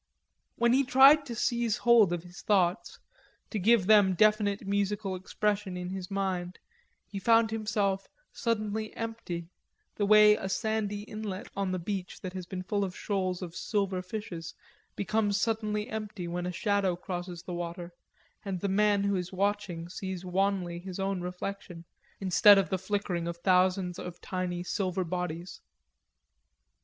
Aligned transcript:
When 0.55 0.73
he 0.73 0.83
tried 0.83 1.27
to 1.27 1.35
seize 1.35 1.77
hold 1.77 2.11
of 2.11 2.23
his 2.23 2.41
thoughts, 2.41 2.97
to 3.51 3.59
give 3.59 3.85
them 3.85 4.15
definite 4.15 4.65
musical 4.65 5.13
expression 5.15 5.77
in 5.77 5.89
his 5.91 6.09
mind, 6.09 6.57
he 7.05 7.19
found 7.19 7.51
himself 7.51 8.07
suddenly 8.33 8.95
empty, 8.97 9.47
the 9.97 10.07
way 10.07 10.35
a 10.35 10.49
sandy 10.49 11.03
inlet 11.03 11.49
on 11.55 11.71
the 11.71 11.77
beach 11.77 12.19
that 12.21 12.33
has 12.33 12.47
been 12.47 12.63
full 12.63 12.83
of 12.83 12.97
shoals 12.97 13.43
of 13.43 13.55
silver 13.55 14.01
fishes, 14.01 14.55
becomes 14.95 15.39
suddenly 15.39 15.87
empty 15.87 16.27
when 16.27 16.47
a 16.47 16.51
shadow 16.51 16.95
crosses 16.95 17.43
the 17.43 17.53
water, 17.53 17.93
and 18.43 18.59
the 18.59 18.67
man 18.67 19.03
who 19.03 19.15
is 19.15 19.31
watching 19.31 19.87
sees 19.87 20.25
wanly 20.25 20.79
his 20.79 20.97
own 20.99 21.21
reflection 21.21 21.85
instead 22.19 22.57
of 22.57 22.71
the 22.71 22.79
flickering 22.79 23.27
of 23.27 23.37
thousands 23.37 23.99
of 23.99 24.19
tiny 24.19 24.63
silver 24.63 25.03
bodies. 25.03 25.61